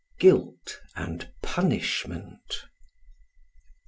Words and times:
Guilt 0.17 0.81
and 0.95 1.29
Punishment. 1.43 2.63